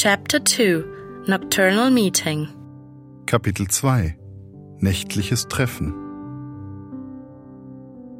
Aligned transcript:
Chapter 0.00 0.44
2 0.44 0.84
Nocturnal 1.26 1.90
Meeting 1.90 2.46
Kapitel 3.26 3.66
2 3.66 4.16
Nächtliches 4.78 5.48
Treffen 5.48 5.92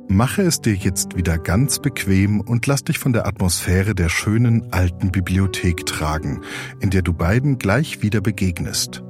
Mache 0.09 0.43
es 0.43 0.61
dir 0.61 0.75
jetzt 0.75 1.17
wieder 1.17 1.38
ganz 1.38 1.79
bequem 1.79 2.41
und 2.41 2.67
lass 2.67 2.83
dich 2.83 2.98
von 2.98 3.12
der 3.12 3.29
Atmosphäre 3.29 3.95
der 3.95 4.09
schönen 4.09 4.73
alten 4.73 5.12
Bibliothek 5.12 5.87
tragen, 5.87 6.41
in 6.80 6.91
der 6.91 7.02
du 7.02 7.12
beiden 7.12 7.59
gleich 7.59 8.02
wieder 8.02 8.20
begegnest. 8.20 9.05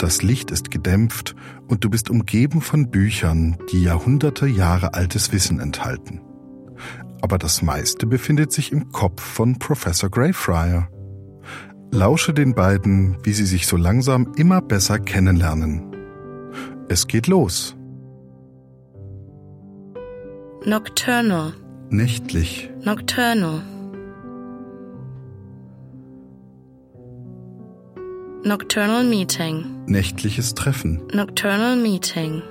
Das 0.00 0.24
Licht 0.24 0.50
ist 0.50 0.72
gedämpft 0.72 1.36
und 1.68 1.84
du 1.84 1.88
bist 1.88 2.10
umgeben 2.10 2.62
von 2.62 2.90
Büchern, 2.90 3.56
die 3.70 3.84
Jahrhunderte 3.84 4.48
Jahre 4.48 4.94
altes 4.94 5.30
Wissen 5.30 5.60
enthalten. 5.60 6.20
Aber 7.22 7.38
das 7.38 7.62
meiste 7.62 8.08
befindet 8.08 8.50
sich 8.50 8.72
im 8.72 8.90
Kopf 8.90 9.22
von 9.22 9.60
Professor 9.60 10.10
Greyfriar. 10.10 10.88
Lausche 11.92 12.32
den 12.32 12.54
beiden, 12.54 13.16
wie 13.24 13.32
sie 13.32 13.46
sich 13.46 13.66
so 13.66 13.76
langsam 13.76 14.32
immer 14.36 14.60
besser 14.60 14.98
kennenlernen. 14.98 15.82
Es 16.88 17.06
geht 17.06 17.26
los. 17.26 17.76
Nocturnal 20.64 21.52
Nächtlich. 21.88 22.70
Nocturnal 22.84 23.62
Nocturnal 28.44 29.04
Meeting 29.04 29.64
Nächtliches 29.86 30.54
Treffen. 30.54 31.02
Nocturnal 31.12 31.76
Meeting 31.76 32.42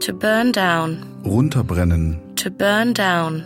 To 0.00 0.12
burn 0.14 0.52
down 0.52 0.98
Runterbrennen. 1.24 2.18
To 2.36 2.50
burn 2.50 2.94
down 2.94 3.44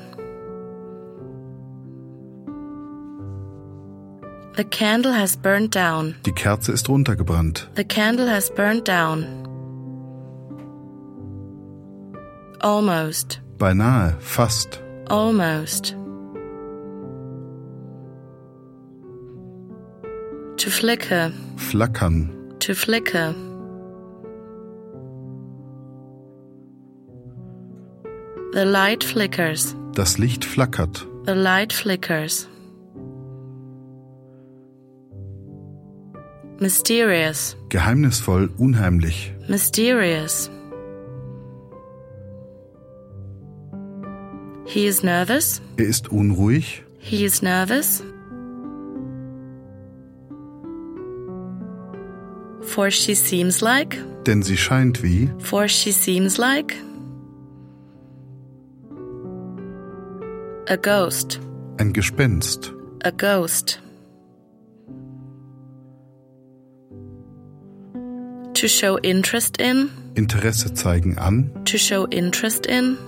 The 4.56 4.64
candle 4.64 5.12
has 5.12 5.36
burned 5.36 5.70
down. 5.70 6.14
Die 6.24 6.32
Kerze 6.32 6.72
ist 6.72 6.88
runtergebrannt. 6.88 7.68
The 7.74 7.84
candle 7.84 8.26
has 8.26 8.50
burned 8.50 8.84
down. 8.88 9.26
Almost. 12.62 13.42
Beinahe. 13.58 14.14
Fast. 14.18 14.80
Almost. 15.10 15.94
To 20.56 20.70
flicker. 20.70 21.32
Flackern. 21.56 22.58
To 22.60 22.74
flicker. 22.74 23.34
The 28.52 28.64
light 28.64 29.04
flickers. 29.04 29.76
Das 29.92 30.16
Licht 30.16 30.46
flackert. 30.46 31.06
The 31.26 31.34
light 31.34 31.74
flickers. 31.74 32.48
Mysterious. 36.58 37.56
Geheimnisvoll. 37.68 38.48
Unheimlich. 38.58 39.32
Mysterious. 39.48 40.50
He 44.64 44.86
is 44.86 45.02
nervous. 45.02 45.60
Er 45.76 45.86
ist 45.86 46.10
unruhig. 46.10 46.82
He 46.98 47.24
is 47.24 47.42
nervous. 47.42 48.02
For 52.62 52.90
she 52.90 53.14
seems 53.14 53.60
like. 53.60 53.96
Denn 54.26 54.42
sie 54.42 54.56
scheint 54.56 55.02
wie. 55.02 55.30
For 55.38 55.68
she 55.68 55.92
seems 55.92 56.36
like. 56.36 56.74
A 60.68 60.76
ghost. 60.76 61.38
Ein 61.78 61.92
Gespenst. 61.92 62.72
A 63.04 63.10
ghost. 63.10 63.80
To 68.66 68.70
show 68.70 68.98
interest 68.98 69.58
in. 69.60 69.90
Interesse 70.16 70.74
zeigen 70.74 71.18
an. 71.18 71.52
To 71.66 71.78
show 71.78 72.04
interest 72.06 72.66
in. 72.66 72.98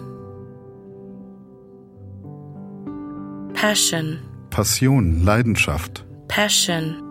Passion. 3.54 4.20
Passion. 4.50 5.24
Leidenschaft. 5.24 6.04
Passion. 6.28 7.02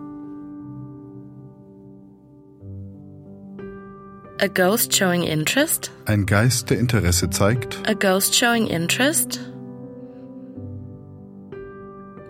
A 4.40 4.48
ghost 4.48 4.94
showing 4.94 5.24
interest. 5.24 5.90
Ein 6.06 6.24
Geist, 6.24 6.70
der 6.70 6.78
Interesse 6.78 7.28
zeigt. 7.28 7.86
A 7.86 7.92
ghost 7.92 8.34
showing 8.34 8.66
interest. 8.66 9.40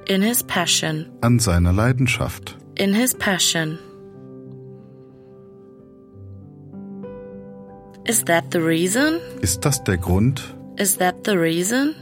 In 0.08 0.20
his 0.20 0.42
passion. 0.42 1.06
An 1.20 1.38
seiner 1.38 1.72
Leidenschaft. 1.72 2.56
In 2.74 2.92
his 2.92 3.14
passion. 3.14 3.78
Is 8.08 8.24
that 8.24 8.52
the 8.52 8.60
reason? 8.62 9.20
Ist 9.42 9.66
das 9.66 9.84
der 9.84 9.98
Grund? 9.98 10.42
Is 10.78 10.96
that 10.96 11.24
the 11.24 11.38
reason? 11.38 11.94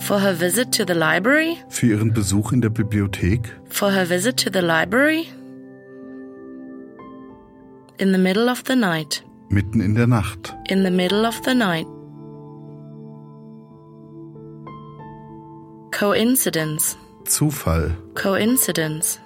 For 0.00 0.20
her 0.20 0.32
visit 0.32 0.70
to 0.74 0.84
the 0.84 0.94
library? 0.94 1.58
Für 1.68 1.86
ihren 1.86 2.12
Besuch 2.12 2.52
in 2.52 2.60
der 2.60 2.68
Bibliothek? 2.68 3.52
For 3.68 3.90
her 3.90 4.06
visit 4.06 4.36
to 4.44 4.50
the 4.50 4.62
library? 4.62 5.26
In 7.98 8.12
the 8.12 8.18
middle 8.18 8.48
of 8.48 8.62
the 8.66 8.76
night. 8.76 9.24
Mitten 9.50 9.80
in 9.80 9.96
der 9.96 10.06
Nacht. 10.06 10.54
In 10.68 10.84
the 10.84 10.92
middle 10.92 11.26
of 11.26 11.42
the 11.42 11.54
night. 11.54 11.86
Coincidence. 15.90 16.96
Zufall. 17.24 17.90
Coincidence. 18.14 19.18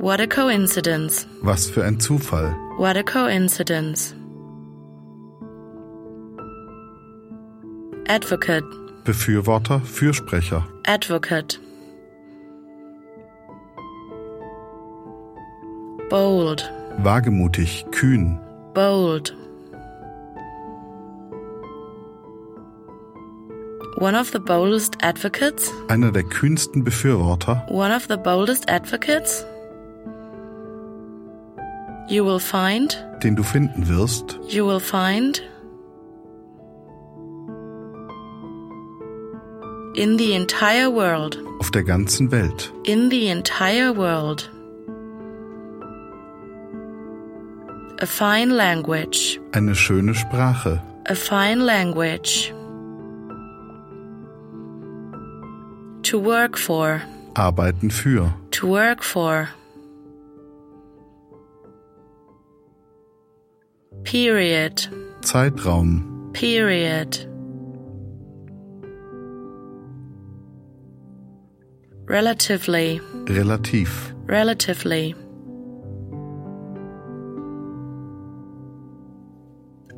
What 0.00 0.18
a 0.18 0.26
coincidence. 0.26 1.26
Was 1.42 1.68
für 1.68 1.84
ein 1.84 2.00
Zufall. 2.00 2.56
What 2.78 2.96
a 2.96 3.02
coincidence. 3.02 4.14
Advocate. 8.08 8.64
Befürworter, 9.04 9.82
Fürsprecher. 9.84 10.66
Advocate. 10.86 11.60
Bold. 16.08 16.72
Wagemutig, 17.02 17.84
kühn. 17.90 18.38
Bold. 18.72 19.36
One 23.98 24.14
of 24.18 24.32
the 24.32 24.40
boldest 24.40 24.96
advocates. 25.02 25.70
Einer 25.88 26.10
der 26.10 26.22
kühnsten 26.22 26.84
Befürworter. 26.84 27.66
One 27.68 27.94
of 27.94 28.06
the 28.08 28.16
boldest 28.16 28.70
advocates. 28.70 29.44
You 32.10 32.24
will 32.24 32.40
find. 32.40 32.96
Den 33.22 33.36
du 33.36 33.44
finden 33.44 33.86
wirst. 33.86 34.36
You 34.48 34.66
will 34.66 34.80
find. 34.80 35.40
In 39.94 40.18
the 40.18 40.34
entire 40.34 40.92
world. 40.92 41.38
Auf 41.60 41.70
der 41.70 41.84
ganzen 41.84 42.32
Welt. 42.32 42.72
In 42.82 43.10
the 43.10 43.28
entire 43.28 43.96
world. 43.96 44.50
A 48.00 48.06
fine 48.06 48.52
language. 48.56 49.38
Eine 49.52 49.76
schöne 49.76 50.16
Sprache. 50.16 50.82
A 51.08 51.14
fine 51.14 51.60
language. 51.64 52.52
To 56.02 56.24
work 56.24 56.58
for. 56.58 57.02
Arbeiten 57.34 57.92
für. 57.92 58.34
To 58.50 58.66
work 58.66 59.04
for. 59.04 59.48
Period. 64.10 64.88
Zeitraum. 65.22 66.32
Period. 66.32 67.16
Relatively. 72.06 73.00
Relativ. 73.28 74.12
Relatively. 74.26 75.14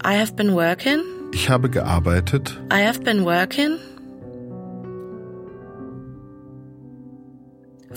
I 0.03 0.13
have 0.13 0.37
been 0.37 0.55
working. 0.55 1.03
Ich 1.33 1.49
habe 1.49 1.71
gearbeitet. 1.71 2.55
I 2.71 2.81
have 2.81 3.03
been 3.03 3.25
working. 3.25 3.79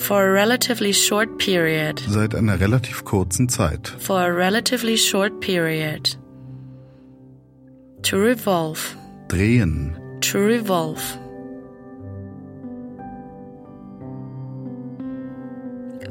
For 0.06 0.22
a 0.22 0.32
relatively 0.32 0.92
short 0.92 1.36
period. 1.38 1.98
Seit 2.08 2.36
einer 2.36 2.60
relativ 2.60 3.04
kurzen 3.04 3.48
Zeit. 3.48 3.88
For 3.98 4.20
a 4.20 4.32
relatively 4.32 4.96
short 4.96 5.40
period. 5.40 6.16
To 8.04 8.16
revolve. 8.16 8.78
Drehen. 9.26 9.96
To 10.20 10.38
revolve. 10.38 11.02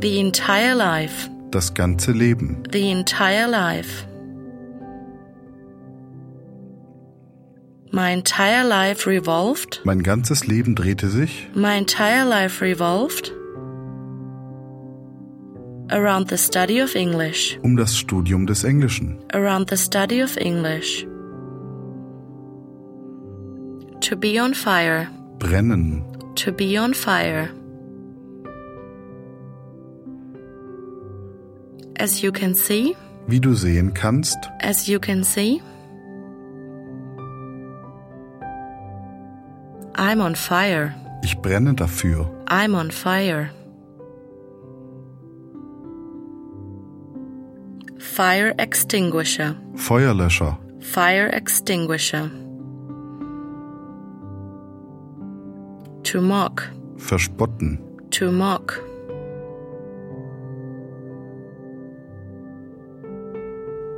The 0.01 0.19
entire 0.19 0.75
life. 0.75 1.29
Das 1.51 1.73
ganze 1.73 2.11
Leben. 2.11 2.63
The 2.69 2.91
entire 2.91 3.47
life. 3.47 4.05
My 7.91 8.11
entire 8.11 8.67
life 8.67 9.07
revolved. 9.09 9.79
Mein 9.85 10.03
ganzes 10.03 10.45
Leben 10.47 10.75
drehte 10.75 11.07
sich 11.07 11.47
My 11.55 11.77
entire 11.77 12.25
life 12.25 12.61
revolved 12.61 13.31
around 15.91 16.27
the 16.29 16.37
study 16.37 16.81
of 16.81 16.95
English. 16.95 17.57
um 17.63 17.75
das 17.77 17.95
Studium 17.97 18.45
des 18.47 18.63
Englischen. 18.63 19.17
Around 19.33 19.69
the 19.69 19.77
study 19.77 20.21
of 20.23 20.35
English. 20.37 21.05
To 24.01 24.15
be 24.15 24.39
on 24.41 24.53
fire. 24.53 25.07
Brennen. 25.39 26.03
To 26.35 26.51
be 26.51 26.77
on 26.79 26.93
fire. 26.93 27.49
As 31.97 32.21
you 32.21 32.31
can 32.31 32.53
see, 32.55 32.95
Wie 33.27 33.39
du 33.39 33.55
sehen 33.55 33.93
kannst, 33.93 34.37
as 34.59 34.87
you 34.87 34.99
can 34.99 35.23
see, 35.23 35.61
I'm 39.95 40.21
on 40.21 40.35
fire. 40.35 40.93
ich 41.23 41.37
brenne 41.41 41.73
dafür. 41.73 42.29
I'm 42.47 42.75
on 42.75 42.91
fire. 42.91 43.49
Fire 48.15 48.53
extinguisher. 48.57 49.57
Feuerlöscher. 49.75 50.57
Fire 50.79 51.33
extinguisher. 51.33 52.31
To 56.03 56.21
mock. 56.21 56.71
Verspotten. 56.95 57.77
To 58.11 58.31
mock. 58.31 58.81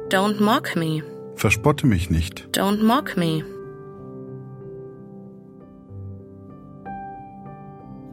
Don't 0.10 0.40
mock 0.40 0.76
me. 0.76 1.04
Verspotte 1.36 1.86
mich 1.86 2.10
nicht. 2.10 2.48
Don't 2.58 2.82
mock 2.82 3.18
me. 3.18 3.44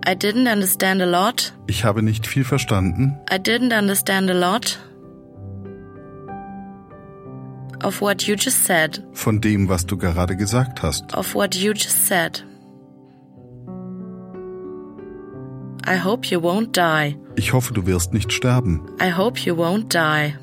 I 0.07 0.15
didn't 0.15 0.49
understand 0.49 1.01
a 1.01 1.07
lot. 1.07 1.55
Ich 1.67 1.83
habe 1.83 2.03
nicht 2.03 2.27
viel 2.27 2.45
verstanden 2.45 3.17
I 3.33 3.39
didn't 3.39 3.73
understand 3.73 4.31
a 4.31 4.35
lot 4.35 4.79
of 7.85 8.01
what 8.01 8.27
you 8.27 8.35
just 8.37 8.65
said. 8.65 9.03
von 9.13 9.41
dem, 9.41 9.69
was 9.69 9.87
du 9.87 9.97
gerade 9.97 10.37
gesagt 10.37 10.83
hast. 10.83 11.15
Of 11.15 11.35
what 11.35 11.55
you 11.55 11.73
just 11.73 12.07
said. 12.07 12.43
I 15.87 15.97
hope 15.97 16.31
you 16.31 16.41
won't 16.41 16.77
die. 16.77 17.17
Ich 17.37 17.53
hoffe, 17.53 17.75
du 17.75 17.87
wirst 17.87 18.15
nicht 18.15 18.33
sterben. 18.33 18.81
I 19.01 19.11
hope 19.11 19.39
you 19.41 19.55
won't 19.55 19.93
die. 19.93 20.35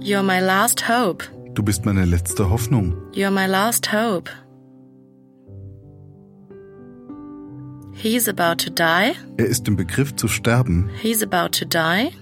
You're 0.00 0.22
my 0.22 0.40
last 0.40 0.88
hope. 0.88 1.24
Du 1.54 1.62
bist 1.64 1.84
meine 1.84 2.04
letzte 2.04 2.50
Hoffnung. 2.50 2.94
You're 3.12 3.32
my 3.32 3.46
last 3.46 3.92
hope. 3.92 4.30
He's 7.94 8.28
about 8.28 8.62
to 8.64 8.70
die. 8.70 9.14
Er 9.38 9.46
ist 9.46 9.66
im 9.66 9.74
Begriff 9.74 10.14
zu 10.14 10.28
sterben. 10.28 10.88
He's 11.02 11.20
about 11.20 11.58
to 11.58 11.64
die. 11.64 12.12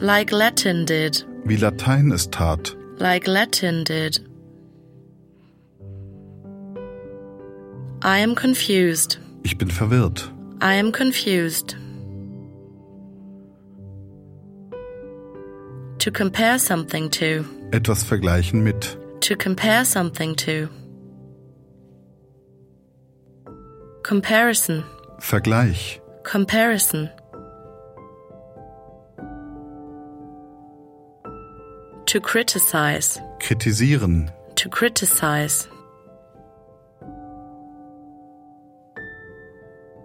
Like 0.00 0.30
Latin 0.30 0.84
did. 0.84 1.24
Wie 1.44 1.56
Latein 1.56 2.12
es 2.12 2.28
tat. 2.30 2.76
Like 2.98 3.26
Latin 3.26 3.84
did. 3.84 4.20
I 8.02 8.18
am 8.18 8.34
confused. 8.36 9.18
Ich 9.42 9.58
bin 9.58 9.70
verwirrt. 9.70 10.30
I 10.60 10.74
am 10.74 10.92
confused. 10.92 11.74
To 15.98 16.12
compare 16.12 16.58
something 16.60 17.10
to. 17.10 17.44
Etwas 17.72 18.04
vergleichen 18.04 18.62
mit. 18.62 18.96
To 19.22 19.34
compare 19.36 19.84
something 19.84 20.36
to. 20.36 20.68
Comparison. 24.04 24.84
Vergleich. 25.18 26.00
Comparison. 26.22 27.10
To 32.08 32.20
criticize. 32.20 33.20
Kritisieren. 33.38 34.30
To 34.56 34.68
criticize. 34.70 35.68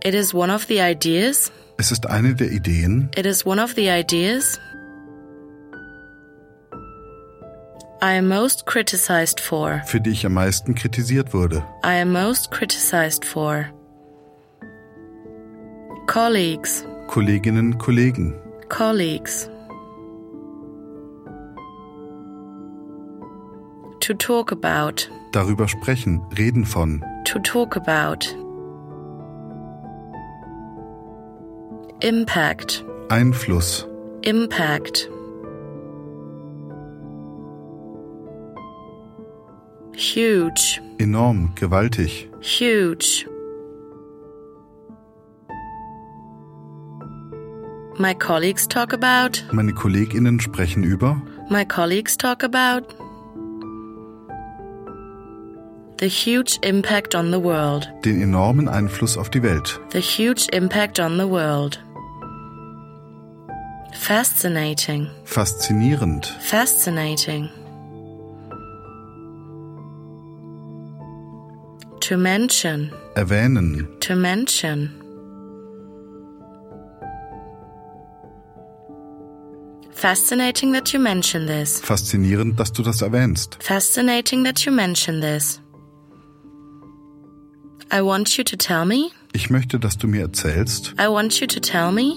It 0.04 0.14
is 0.14 0.34
one 0.34 0.50
of 0.54 0.68
the 0.68 0.82
ideas. 0.82 1.50
Es 1.78 1.92
ist 1.92 2.06
eine 2.10 2.36
der 2.36 2.52
Ideen, 2.52 3.10
It 3.18 3.26
is 3.26 3.46
one 3.46 3.58
of 3.64 3.74
the 3.76 3.90
ideas 3.90 4.60
I 8.02 8.18
am 8.18 8.28
most 8.28 8.66
criticized 8.66 9.40
for. 9.40 9.82
für 9.86 10.02
die 10.02 10.10
ich 10.12 10.26
am 10.26 10.34
meisten 10.34 10.76
kritisiert 10.76 11.34
wurde. 11.34 11.64
I 11.86 12.02
am 12.02 12.12
most 12.12 12.52
criticized 12.52 13.24
for. 13.24 13.66
Colleagues. 16.08 16.86
Kolleginnen, 17.08 17.78
Kollegen. 17.78 18.36
Colleagues. 18.68 19.50
To 24.04 24.14
talk 24.14 24.52
about. 24.52 25.10
Darüber 25.32 25.70
sprechen, 25.70 26.22
reden 26.38 26.66
von. 26.66 27.02
To 27.24 27.40
talk 27.40 27.78
about. 27.78 28.36
Impact. 32.02 32.84
Einfluss. 33.08 33.88
Impact. 34.24 35.10
Huge. 39.94 40.82
Enorm, 40.98 41.56
gewaltig. 41.56 42.28
Huge. 42.42 43.26
My 47.98 48.14
colleagues 48.14 48.68
talk 48.68 48.92
about. 48.92 49.46
Meine 49.54 49.74
Kolleginnen 49.74 50.42
sprechen 50.42 50.84
über. 50.84 51.22
My 51.50 51.64
colleagues 51.64 52.18
talk 52.18 52.44
about. 52.44 52.84
The 56.04 56.10
huge 56.10 56.60
impact 56.64 57.16
on 57.16 57.32
the 57.32 57.40
world. 57.40 57.88
Den 58.04 58.22
enormen 58.22 58.68
Einfluss 58.68 59.18
auf 59.18 59.30
die 59.30 59.42
Welt. 59.42 59.80
The 59.94 60.02
huge 60.02 60.50
impact 60.52 61.00
on 61.00 61.18
the 61.18 61.30
world. 61.30 61.80
Fascinating. 63.94 65.10
Faszinierend. 65.24 66.26
Fascinating. 66.42 67.48
To 72.02 72.18
mention. 72.18 72.92
Erwähnen. 73.16 73.88
To 74.02 74.18
mention. 74.18 74.90
Fascinating 79.94 80.74
that 80.74 80.92
you 80.92 81.00
mention 81.00 81.48
this. 81.48 81.80
Faszinierend, 81.80 82.60
dass 82.60 82.74
du 82.74 82.84
das 82.84 83.02
erwähnst. 83.02 83.58
Fascinating 83.64 84.44
that 84.44 84.66
you 84.66 84.74
mention 84.74 85.22
this. 85.22 85.63
I 87.94 88.02
want 88.02 88.40
you 88.40 88.44
to 88.44 88.58
tell 88.58 88.86
me. 88.86 89.12
Ich 89.34 89.52
möchte, 89.52 89.78
dass 89.80 90.00
du 90.00 90.08
mir 90.08 90.22
erzählst, 90.22 90.96
I 91.00 91.08
want 91.08 91.40
you 91.40 91.46
to 91.46 91.60
tell 91.60 91.92
me 91.92 92.16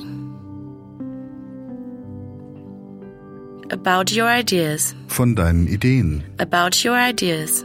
about 3.71 4.11
your 4.11 4.26
ideas. 4.26 4.95
von 5.09 5.35
deinen 5.35 5.66
Ideen. 5.66 6.25
About 6.38 6.83
your 6.83 6.97
ideas. 6.97 7.62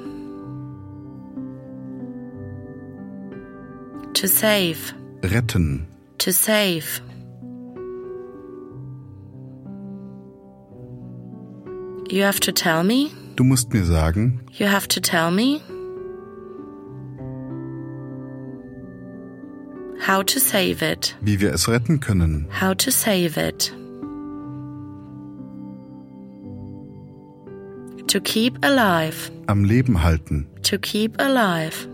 To 4.15 4.27
save. 4.27 4.93
Retten. 5.23 5.87
To 6.17 6.33
save. 6.33 7.01
You 12.09 12.23
have 12.23 12.41
to 12.41 12.51
tell 12.51 12.83
me. 12.83 13.11
Du 13.37 13.45
musst 13.45 13.71
mir 13.71 13.85
sagen, 13.85 14.41
You 14.59 14.67
have 14.67 14.89
to 14.89 14.99
tell 14.99 15.31
me. 15.31 15.61
How 20.11 20.23
to 20.23 20.39
save 20.39 20.81
it. 20.81 21.15
wie 21.21 21.39
wir 21.39 21.53
es 21.53 21.69
retten 21.69 22.01
können. 22.01 22.47
How 22.59 22.73
to 22.75 22.91
save 22.91 23.37
it. 23.37 23.71
To 28.09 28.19
keep 28.19 28.57
alive. 28.61 29.31
Am 29.47 29.63
Leben 29.63 30.03
halten. 30.03 30.47
To 30.63 30.77
keep 30.77 31.17
alive. 31.21 31.87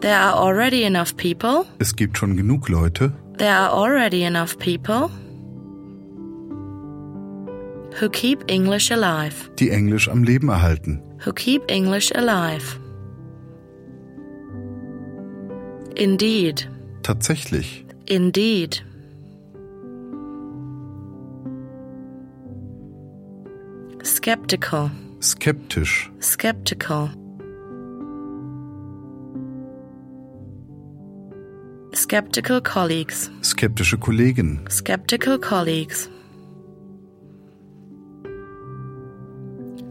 There 0.00 0.16
are 0.16 0.34
already 0.34 0.84
enough 0.84 1.14
people. 1.18 1.66
Es 1.78 1.94
gibt 1.94 2.16
schon 2.16 2.36
genug 2.38 2.70
Leute, 2.70 3.12
There 3.36 3.52
are 3.54 3.70
already 3.70 4.22
enough 4.22 4.58
people 4.58 5.10
who 8.00 8.08
keep 8.08 8.50
English 8.50 8.90
alive. 8.90 9.50
die 9.58 9.68
Englisch 9.68 10.08
am 10.08 10.22
Leben 10.24 10.48
erhalten. 10.48 11.02
Who 11.26 11.34
keep 11.34 11.70
English 11.70 12.10
alive. 12.14 12.80
Indeed. 16.00 16.66
Tatsächlich. 17.02 17.84
Indeed. 18.06 18.82
Skeptical. 24.02 24.90
Skeptisch. 25.20 26.10
Skeptical. 26.22 27.10
Skeptical 31.92 32.62
colleagues. 32.62 33.30
Skeptische 33.42 33.98
Kollegen. 33.98 34.64
Skeptical 34.70 35.38
colleagues. 35.38 36.08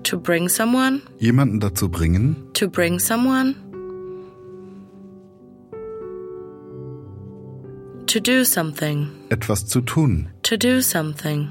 To 0.05 0.17
bring 0.17 0.49
someone. 0.49 1.03
Jemanden 1.19 1.59
dazu 1.59 1.87
bringen. 1.87 2.35
To 2.55 2.67
bring 2.67 2.97
someone. 2.97 3.68
To 8.09 8.19
do 8.19 8.43
something, 8.43 9.07
etwas 9.29 9.67
zu 9.67 9.81
tun, 9.81 10.29
to 10.41 10.57
do 10.57 10.81
something. 10.81 11.47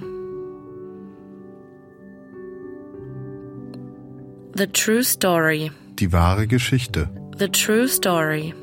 The 4.56 4.66
true 4.66 5.04
story, 5.04 5.70
die 5.94 6.08
wahre 6.10 6.48
Geschichte, 6.48 7.08
the 7.36 7.46
true 7.46 7.86
story. 7.86 8.54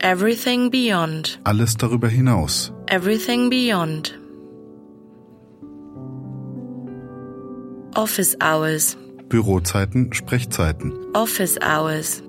Everything 0.00 0.68
beyond, 0.70 1.38
alles 1.44 1.78
darüber 1.78 2.08
hinaus, 2.10 2.72
everything 2.88 3.48
beyond. 3.48 4.12
Office 7.94 8.36
hours, 8.42 8.94
Bürozeiten, 9.30 10.12
Sprechzeiten, 10.12 10.92
office 11.14 11.56
hours. 11.62 12.25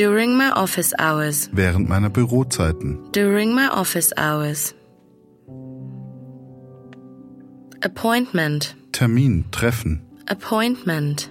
During 0.00 0.34
my 0.34 0.50
office 0.52 0.94
hours, 0.98 1.50
während 1.52 1.90
meiner 1.90 2.08
Bürozeiten, 2.08 3.12
during 3.12 3.54
my 3.54 3.68
office 3.68 4.14
hours. 4.16 4.74
Appointment, 7.82 8.74
Termin, 8.92 9.44
Treffen, 9.50 10.00
appointment. 10.26 11.28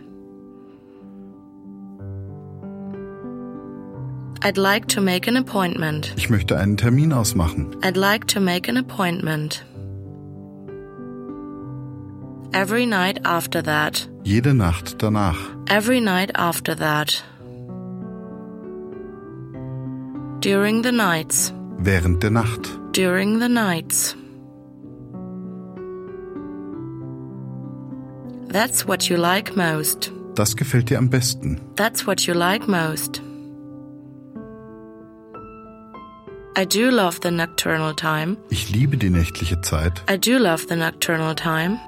I'd 4.44 4.60
like 4.60 4.86
to 4.90 5.02
make 5.02 5.28
an 5.28 5.36
appointment. 5.36 6.14
ich 6.16 6.30
möchte 6.30 6.56
einen 6.56 6.78
Termin 6.78 7.12
ausmachen, 7.12 7.76
I'd 7.84 7.98
like 7.98 8.28
to 8.28 8.40
make 8.40 8.70
an 8.70 8.78
appointment. 8.78 9.66
Every 12.54 12.86
night 12.86 13.22
after 13.26 13.64
that. 13.64 14.08
jede 14.24 14.54
Nacht 14.54 15.02
danach, 15.02 15.40
Every 15.68 16.00
night 16.00 16.38
after 16.38 16.76
that. 16.76 17.24
During 20.42 20.84
the 20.84 20.92
nights. 20.92 21.54
während 21.80 22.22
der 22.24 22.32
Nacht, 22.32 22.70
During 22.94 23.40
the 23.40 23.50
nights. 23.50 24.16
That's 28.52 28.88
what 28.88 29.10
you 29.10 29.18
like 29.18 29.56
most. 29.56 30.12
das 30.36 30.56
gefällt 30.56 30.90
dir 30.90 30.98
am 30.98 31.10
besten, 31.10 31.60
That's 31.76 32.06
what 32.08 32.22
you 32.26 32.34
like 32.34 32.68
most. 32.68 33.22
I 36.58 36.66
do 36.66 36.90
love 36.90 37.20
the 37.22 37.32
nocturnal 37.32 37.94
time. 37.96 38.38
ich 38.50 38.70
liebe 38.70 38.98
die 38.98 39.10
nächtliche 39.10 39.62
Zeit, 39.62 40.04
I 40.10 40.18
do 40.18 40.38
love 40.38 40.66
the 40.68 40.76
nocturnal 40.76 41.36
time. 41.36 41.80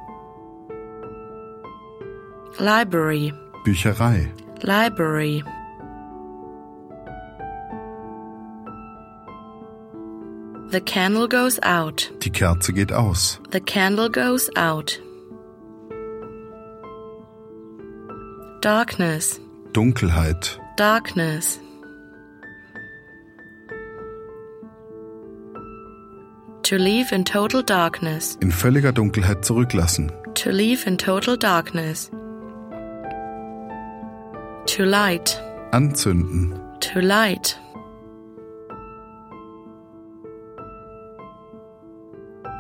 Library. 2.60 3.34
Bücherei, 3.65 4.29
Library. 4.62 5.43
The 10.72 10.80
candle 10.82 11.28
goes 11.28 11.60
out. 11.63 12.10
die 12.24 12.30
Kerze 12.30 12.72
geht 12.74 12.94
aus, 12.94 13.40
The 13.51 13.60
candle 13.60 14.10
goes 14.10 14.50
out. 14.56 15.00
Darkness. 18.62 19.40
Dunkelheit, 19.74 20.60
Darkness. 20.78 21.60
To 26.63 26.78
leave 26.78 27.12
in 27.12 27.25
total 27.25 27.63
darkness. 27.63 28.38
in 28.42 28.51
völliger 28.51 28.94
Dunkelheit 28.94 29.44
zurücklassen, 29.44 30.12
To 30.36 30.51
leave 30.51 30.86
in 30.88 30.98
total 30.98 31.38
darkness. 31.38 32.10
To 34.68 34.84
light. 34.86 35.42
anzünden, 35.72 36.54
To 36.80 37.00
light. 37.01 37.60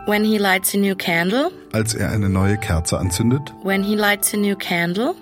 When 0.07 0.25
he 0.25 0.39
lights 0.39 0.73
a 0.73 0.77
new 0.77 0.95
candle, 0.95 1.51
als 1.73 1.93
er 1.93 2.09
eine 2.11 2.27
neue 2.27 2.57
Kerze 2.57 2.97
anzündet, 2.97 3.53
when 3.63 3.83
he 3.83 3.95
lights 3.95 4.33
a 4.33 4.37
new 4.37 4.55
candle, 4.55 5.13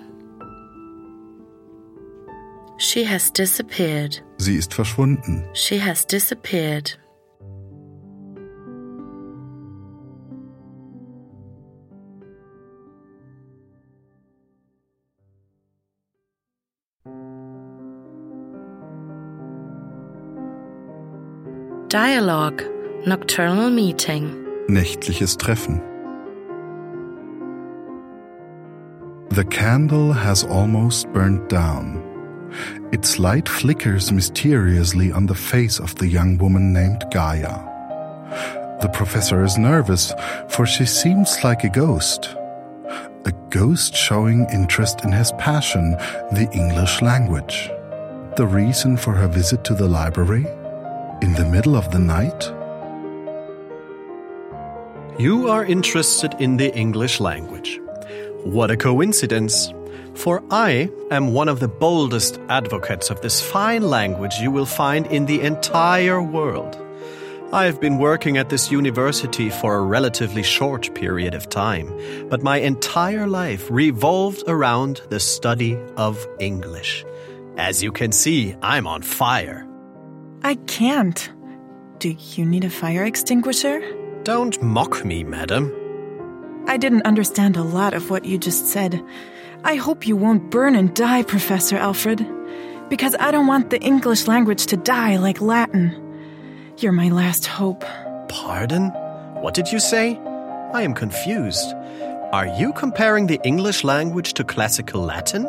she 2.78 3.04
has 3.04 3.30
disappeared. 3.30 4.22
sie 4.38 4.56
ist 4.56 4.72
verschwunden, 4.72 5.44
She 5.52 5.78
has 5.78 6.06
disappeared. 6.06 6.96
Dialogue. 21.88 22.62
Nocturnal 23.06 23.70
Meeting 23.70 24.39
nächtliches 24.70 25.36
Treffen. 25.36 25.80
The 29.30 29.44
candle 29.44 30.12
has 30.12 30.44
almost 30.44 31.12
burnt 31.12 31.48
down. 31.48 32.02
Its 32.92 33.18
light 33.18 33.48
flickers 33.48 34.10
mysteriously 34.10 35.12
on 35.12 35.26
the 35.26 35.34
face 35.34 35.78
of 35.78 35.94
the 35.94 36.08
young 36.08 36.36
woman 36.38 36.72
named 36.72 37.04
Gaia. 37.12 37.62
The 38.80 38.88
professor 38.88 39.44
is 39.44 39.56
nervous, 39.56 40.12
for 40.48 40.66
she 40.66 40.86
seems 40.86 41.44
like 41.44 41.64
a 41.64 41.68
ghost. 41.68 42.34
A 43.24 43.32
ghost 43.50 43.94
showing 43.94 44.46
interest 44.52 45.04
in 45.04 45.12
his 45.12 45.32
passion, 45.38 45.92
the 46.32 46.48
English 46.52 47.00
language. 47.02 47.70
The 48.36 48.46
reason 48.46 48.96
for 48.96 49.12
her 49.12 49.28
visit 49.28 49.64
to 49.64 49.74
the 49.74 49.88
library? 49.88 50.46
In 51.22 51.34
the 51.34 51.48
middle 51.50 51.76
of 51.76 51.90
the 51.92 51.98
night? 51.98 52.59
You 55.20 55.50
are 55.50 55.66
interested 55.66 56.34
in 56.38 56.56
the 56.56 56.74
English 56.74 57.20
language. 57.20 57.78
What 58.42 58.70
a 58.70 58.76
coincidence! 58.78 59.70
For 60.14 60.42
I 60.50 60.88
am 61.10 61.34
one 61.34 61.50
of 61.50 61.60
the 61.60 61.68
boldest 61.68 62.40
advocates 62.48 63.10
of 63.10 63.20
this 63.20 63.38
fine 63.38 63.82
language 63.82 64.36
you 64.40 64.50
will 64.50 64.64
find 64.64 65.06
in 65.08 65.26
the 65.26 65.42
entire 65.42 66.22
world. 66.22 66.74
I 67.52 67.66
have 67.66 67.82
been 67.82 67.98
working 67.98 68.38
at 68.38 68.48
this 68.48 68.70
university 68.70 69.50
for 69.50 69.74
a 69.74 69.82
relatively 69.82 70.42
short 70.42 70.94
period 70.94 71.34
of 71.34 71.50
time, 71.50 71.92
but 72.30 72.42
my 72.42 72.56
entire 72.56 73.26
life 73.26 73.70
revolved 73.70 74.44
around 74.46 75.02
the 75.10 75.20
study 75.20 75.76
of 75.98 76.26
English. 76.38 77.04
As 77.58 77.82
you 77.82 77.92
can 77.92 78.12
see, 78.12 78.56
I'm 78.62 78.86
on 78.86 79.02
fire. 79.02 79.68
I 80.42 80.54
can't. 80.66 81.30
Do 81.98 82.08
you 82.08 82.46
need 82.46 82.64
a 82.64 82.70
fire 82.70 83.04
extinguisher? 83.04 83.99
Don't 84.30 84.62
mock 84.62 85.04
me, 85.04 85.24
madam. 85.24 85.74
I 86.68 86.76
didn't 86.76 87.02
understand 87.02 87.56
a 87.56 87.64
lot 87.64 87.94
of 87.94 88.10
what 88.10 88.24
you 88.24 88.38
just 88.38 88.66
said. 88.66 89.02
I 89.64 89.74
hope 89.74 90.06
you 90.06 90.14
won't 90.14 90.52
burn 90.52 90.76
and 90.76 90.94
die, 90.94 91.24
Professor 91.24 91.76
Alfred. 91.76 92.24
Because 92.88 93.16
I 93.18 93.32
don't 93.32 93.48
want 93.48 93.70
the 93.70 93.80
English 93.80 94.28
language 94.28 94.66
to 94.66 94.76
die 94.76 95.16
like 95.16 95.40
Latin. 95.40 95.90
You're 96.78 96.92
my 96.92 97.08
last 97.08 97.46
hope. 97.46 97.84
Pardon? 98.28 98.90
What 99.42 99.54
did 99.54 99.72
you 99.72 99.80
say? 99.80 100.16
I 100.72 100.82
am 100.82 100.94
confused. 100.94 101.74
Are 102.32 102.46
you 102.46 102.72
comparing 102.74 103.26
the 103.26 103.40
English 103.42 103.82
language 103.82 104.34
to 104.34 104.44
classical 104.44 105.02
Latin? 105.02 105.42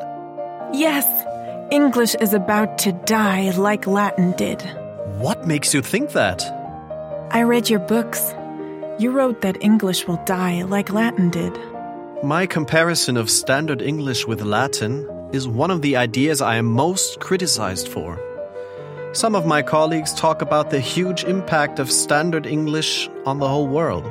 Yes, 0.74 1.06
English 1.72 2.16
is 2.16 2.34
about 2.34 2.80
to 2.80 2.94
die 3.06 3.52
like 3.52 3.86
Latin 3.86 4.32
did. 4.32 4.64
What 5.20 5.46
makes 5.46 5.72
you 5.72 5.84
think 5.84 6.14
that? 6.14 6.42
I 7.30 7.44
read 7.44 7.70
your 7.70 7.82
books. 7.82 8.34
You 9.01 9.10
wrote 9.10 9.41
that 9.41 9.63
English 9.63 10.08
will 10.08 10.22
die 10.25 10.62
like 10.62 10.93
Latin 10.93 11.31
did. 11.31 11.60
My 12.24 12.46
comparison 12.46 13.17
of 13.17 13.31
Standard 13.31 13.81
English 13.81 14.27
with 14.27 14.43
Latin 14.43 15.10
is 15.34 15.48
one 15.48 15.72
of 15.72 15.81
the 15.81 15.96
ideas 15.96 16.39
I 16.39 16.58
am 16.58 16.67
most 16.67 17.20
criticized 17.20 17.88
for. 17.88 18.20
Some 19.13 19.34
of 19.34 19.48
my 19.48 19.63
colleagues 19.63 20.13
talk 20.13 20.43
about 20.43 20.70
the 20.70 20.79
huge 20.79 21.24
impact 21.24 21.79
of 21.79 21.91
Standard 21.91 22.46
English 22.46 23.10
on 23.25 23.39
the 23.39 23.48
whole 23.48 23.65
world, 23.65 24.05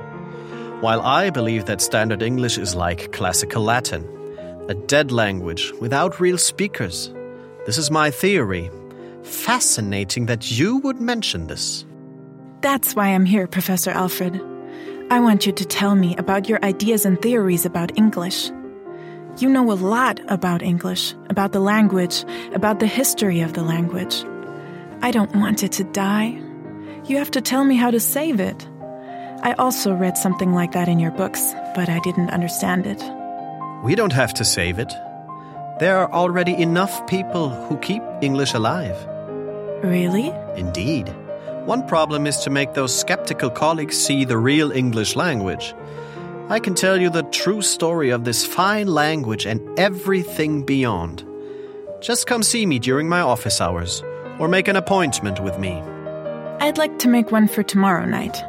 while 0.80 1.02
I 1.02 1.30
believe 1.30 1.66
that 1.66 1.80
Standard 1.80 2.20
English 2.20 2.58
is 2.58 2.74
like 2.74 3.12
Classical 3.12 3.62
Latin, 3.62 4.02
a 4.68 4.74
dead 4.74 5.12
language 5.12 5.72
without 5.80 6.18
real 6.18 6.36
speakers. 6.36 7.14
This 7.64 7.78
is 7.78 7.92
my 7.92 8.10
theory. 8.10 8.72
Fascinating 9.22 10.26
that 10.26 10.50
you 10.50 10.78
would 10.78 11.00
mention 11.00 11.46
this. 11.46 11.84
That's 12.60 12.96
why 12.96 13.14
I'm 13.14 13.24
here, 13.24 13.46
Professor 13.46 13.92
Alfred. 13.92 14.50
I 15.12 15.18
want 15.18 15.44
you 15.44 15.50
to 15.50 15.64
tell 15.64 15.96
me 15.96 16.14
about 16.18 16.48
your 16.48 16.64
ideas 16.64 17.04
and 17.04 17.20
theories 17.20 17.66
about 17.66 17.98
English. 17.98 18.48
You 19.38 19.48
know 19.48 19.72
a 19.72 19.74
lot 19.74 20.20
about 20.28 20.62
English, 20.62 21.14
about 21.28 21.50
the 21.50 21.58
language, 21.58 22.24
about 22.54 22.78
the 22.78 22.86
history 22.86 23.40
of 23.40 23.54
the 23.54 23.62
language. 23.64 24.24
I 25.02 25.10
don't 25.10 25.34
want 25.34 25.64
it 25.64 25.72
to 25.72 25.84
die. 25.84 26.40
You 27.06 27.16
have 27.16 27.32
to 27.32 27.40
tell 27.40 27.64
me 27.64 27.74
how 27.74 27.90
to 27.90 27.98
save 27.98 28.38
it. 28.38 28.68
I 29.42 29.54
also 29.58 29.94
read 29.94 30.16
something 30.16 30.52
like 30.52 30.72
that 30.72 30.86
in 30.86 31.00
your 31.00 31.10
books, 31.10 31.42
but 31.74 31.88
I 31.88 31.98
didn't 32.04 32.30
understand 32.30 32.86
it. 32.86 33.02
We 33.82 33.96
don't 33.96 34.12
have 34.12 34.32
to 34.34 34.44
save 34.44 34.78
it. 34.78 34.92
There 35.80 35.98
are 35.98 36.12
already 36.12 36.54
enough 36.54 37.04
people 37.08 37.48
who 37.48 37.78
keep 37.78 38.02
English 38.22 38.54
alive. 38.54 38.96
Really? 39.82 40.32
Indeed. 40.54 41.12
One 41.66 41.86
problem 41.86 42.26
is 42.26 42.38
to 42.38 42.50
make 42.50 42.74
those 42.74 42.98
skeptical 42.98 43.50
colleagues 43.50 43.96
see 43.96 44.24
the 44.24 44.38
real 44.38 44.72
English 44.72 45.14
language. 45.14 45.74
I 46.48 46.58
can 46.58 46.74
tell 46.74 47.00
you 47.00 47.10
the 47.10 47.22
true 47.24 47.62
story 47.62 48.10
of 48.10 48.24
this 48.24 48.44
fine 48.44 48.88
language 48.88 49.46
and 49.46 49.78
everything 49.78 50.64
beyond. 50.64 51.24
Just 52.00 52.26
come 52.26 52.42
see 52.42 52.66
me 52.66 52.78
during 52.78 53.08
my 53.08 53.20
office 53.20 53.60
hours, 53.60 54.02
or 54.38 54.48
make 54.48 54.68
an 54.68 54.76
appointment 54.76 55.38
with 55.40 55.58
me. 55.58 55.80
I'd 56.60 56.78
like 56.78 56.98
to 57.00 57.08
make 57.08 57.30
one 57.30 57.46
for 57.46 57.62
tomorrow 57.62 58.04
night. 58.04 58.42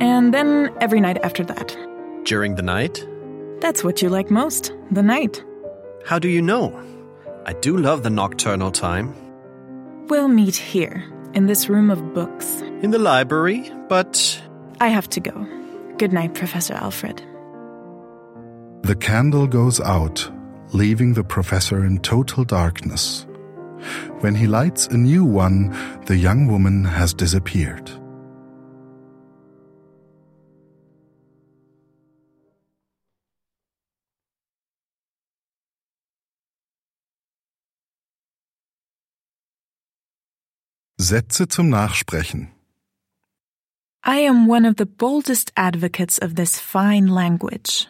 And 0.00 0.34
then 0.34 0.74
every 0.80 1.00
night 1.00 1.18
after 1.22 1.44
that. 1.44 1.76
During 2.24 2.56
the 2.56 2.62
night? 2.62 3.06
That's 3.60 3.84
what 3.84 4.02
you 4.02 4.08
like 4.08 4.30
most 4.30 4.72
the 4.90 5.02
night. 5.02 5.42
How 6.04 6.18
do 6.18 6.28
you 6.28 6.42
know? 6.42 6.78
I 7.46 7.52
do 7.54 7.76
love 7.76 8.02
the 8.02 8.10
nocturnal 8.10 8.70
time. 8.70 9.14
We'll 10.08 10.28
meet 10.28 10.56
here, 10.56 11.04
in 11.34 11.46
this 11.46 11.68
room 11.68 11.90
of 11.90 12.14
books. 12.14 12.60
In 12.82 12.90
the 12.90 12.98
library, 12.98 13.70
but 13.88 14.40
I 14.80 14.88
have 14.88 15.08
to 15.10 15.20
go. 15.20 15.46
Good 15.98 16.12
night, 16.12 16.34
Professor 16.34 16.74
Alfred. 16.74 17.22
The 18.82 18.96
candle 18.96 19.46
goes 19.46 19.80
out, 19.80 20.30
leaving 20.72 21.14
the 21.14 21.24
professor 21.24 21.84
in 21.84 21.98
total 21.98 22.44
darkness. 22.44 23.26
When 24.20 24.34
he 24.34 24.46
lights 24.46 24.86
a 24.88 24.96
new 24.96 25.24
one, 25.24 25.70
the 26.06 26.16
young 26.16 26.46
woman 26.48 26.84
has 26.84 27.14
disappeared. 27.14 27.90
Sätze 41.00 41.48
zum 41.48 41.70
Nachsprechen. 41.70 42.50
I 44.04 44.18
am 44.20 44.46
one 44.46 44.66
of 44.66 44.76
the 44.76 44.84
boldest 44.84 45.50
advocates 45.56 46.18
of 46.18 46.34
this 46.34 46.58
fine 46.60 47.06
language. 47.06 47.86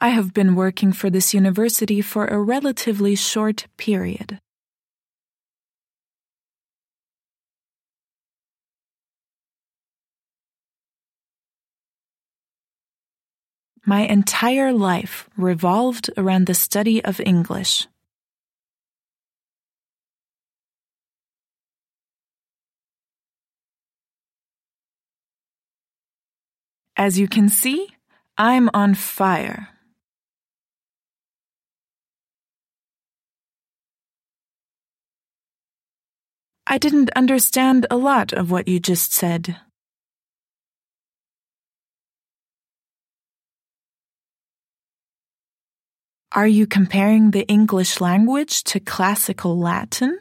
I 0.00 0.08
have 0.08 0.34
been 0.34 0.56
working 0.56 0.92
for 0.92 1.08
this 1.08 1.32
university 1.32 2.02
for 2.02 2.26
a 2.26 2.40
relatively 2.40 3.14
short 3.14 3.68
period. 3.76 4.40
My 13.86 14.00
entire 14.02 14.72
life 14.72 15.28
revolved 15.36 16.08
around 16.16 16.46
the 16.46 16.54
study 16.54 17.04
of 17.04 17.20
English. 17.20 17.86
As 26.96 27.18
you 27.18 27.28
can 27.28 27.48
see, 27.48 27.88
I'm 28.38 28.70
on 28.72 28.94
fire. 28.94 29.68
I 36.66 36.78
didn't 36.78 37.10
understand 37.14 37.86
a 37.90 37.96
lot 37.96 38.32
of 38.32 38.50
what 38.50 38.66
you 38.66 38.80
just 38.80 39.12
said. 39.12 39.56
Are 46.34 46.48
you 46.48 46.66
comparing 46.66 47.30
the 47.30 47.46
English 47.46 48.00
language 48.00 48.64
to 48.64 48.80
classical 48.80 49.56
Latin? 49.56 50.18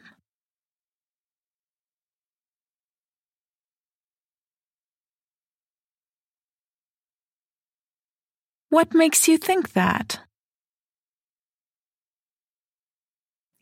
What 8.70 8.94
makes 8.94 9.28
you 9.28 9.40
think 9.40 9.74
that? 9.74 10.20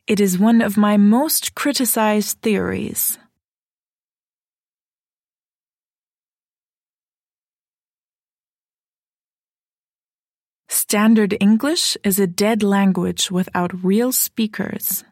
It 0.06 0.20
is 0.20 0.38
one 0.38 0.60
of 0.60 0.76
my 0.76 0.98
most 0.98 1.54
criticized 1.54 2.42
theories. 2.42 3.18
Standard 10.92 11.34
English 11.40 11.96
is 12.04 12.18
a 12.18 12.26
dead 12.26 12.62
language 12.62 13.30
without 13.30 13.82
real 13.82 14.12
speakers. 14.12 15.02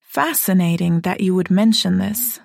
Fascinating 0.00 1.00
that 1.02 1.20
you 1.20 1.34
would 1.34 1.50
mention 1.50 1.98
this. 1.98 2.40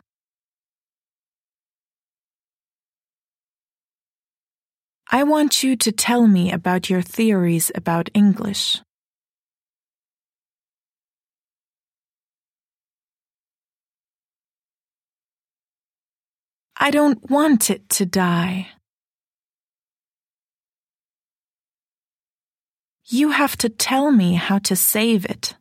I 5.10 5.24
want 5.24 5.64
you 5.64 5.78
to 5.78 5.92
tell 5.94 6.28
me 6.28 6.52
about 6.52 6.90
your 6.90 7.02
theories 7.02 7.72
about 7.76 8.10
English. 8.14 8.82
I 16.84 16.90
don't 16.90 17.30
want 17.30 17.70
it 17.70 17.88
to 17.90 18.08
die. 18.08 18.70
You 23.06 23.30
have 23.30 23.56
to 23.58 23.70
tell 23.70 24.12
me 24.12 24.34
how 24.34 24.58
to 24.58 24.76
save 24.76 25.26
it. 25.26 25.54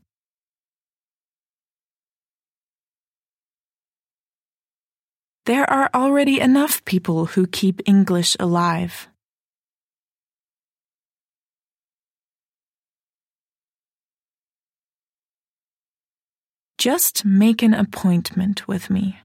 There 5.44 5.68
are 5.68 5.90
already 5.92 6.40
enough 6.40 6.83
people 6.87 7.26
who 7.26 7.46
keep 7.46 7.83
English 7.85 8.35
alive. 8.40 9.06
Just 16.78 17.26
make 17.26 17.62
an 17.62 17.74
appointment 17.74 18.66
with 18.66 18.88
me. 18.88 19.18